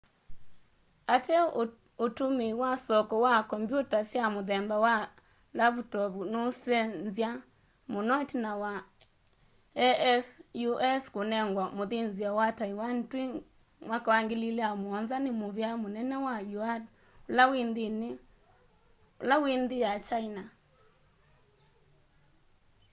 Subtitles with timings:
[1.15, 1.45] ateo
[2.05, 4.95] utumíi wa soko wa kombyuta sya muthemba wa
[5.57, 7.31] lavutovu nuusenzya
[7.91, 8.73] muno itina wa
[10.11, 13.23] asus kunengwa muthinzio wa taiwan twi
[13.87, 16.81] 2007 ni muvía munene wa yuan
[19.21, 20.43] ula wi nthi ya kyaina